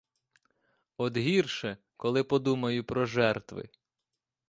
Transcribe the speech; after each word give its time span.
От 0.97 1.17
гірше, 1.17 1.77
коли 1.97 2.23
подумаю 2.23 2.83
про 2.83 3.05
жертви. 3.05 3.69